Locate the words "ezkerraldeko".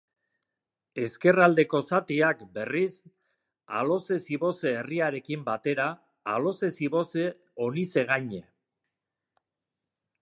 1.01-1.81